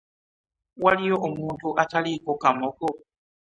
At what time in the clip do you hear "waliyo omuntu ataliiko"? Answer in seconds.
0.83-2.31